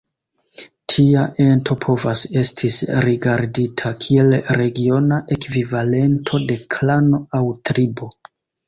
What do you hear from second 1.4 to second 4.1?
ento povas estis rigardita